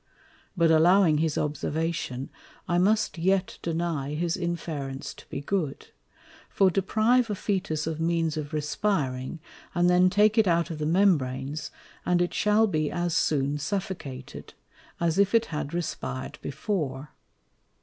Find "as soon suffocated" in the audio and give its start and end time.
12.89-14.55